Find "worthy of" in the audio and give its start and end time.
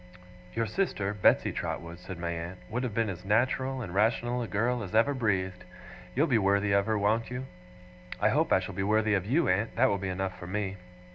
6.39-6.87, 8.81-9.27